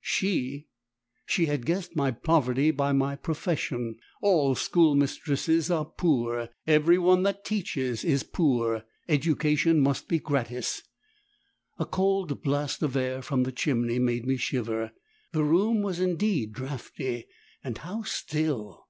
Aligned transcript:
She, 0.00 0.66
she 1.24 1.46
had 1.46 1.64
guessed 1.64 1.94
my 1.94 2.10
poverty 2.10 2.72
by 2.72 2.90
my 2.90 3.14
profession 3.14 3.94
all 4.20 4.56
schoolmistresses 4.56 5.70
are 5.70 5.84
poor; 5.84 6.48
every 6.66 6.98
one 6.98 7.22
that 7.22 7.44
teaches 7.44 8.04
is 8.04 8.24
poor 8.24 8.82
education 9.08 9.78
must 9.78 10.08
be 10.08 10.18
gratis. 10.18 10.82
A 11.78 11.86
cold 11.86 12.42
blast 12.42 12.82
of 12.82 12.96
air 12.96 13.22
from 13.22 13.44
the 13.44 13.52
chimney 13.52 14.00
made 14.00 14.26
me 14.26 14.36
shiver. 14.36 14.90
The 15.30 15.44
room 15.44 15.80
was 15.80 16.00
indeed 16.00 16.54
draughty! 16.54 17.28
and 17.62 17.78
how 17.78 18.02
still! 18.02 18.82